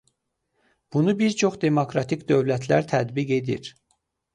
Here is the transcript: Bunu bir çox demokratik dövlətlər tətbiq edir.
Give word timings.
Bunu 0.95 1.11
bir 1.21 1.37
çox 1.43 1.59
demokratik 1.67 2.27
dövlətlər 2.35 2.93
tətbiq 2.97 3.41
edir. 3.41 3.77